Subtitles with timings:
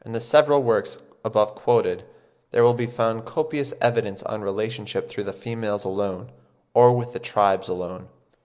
[0.03, 2.01] In the several works above quoted,
[2.49, 6.31] there will be found copious evidence on relationship through the females alone,
[6.73, 8.07] or with the tribe alone.)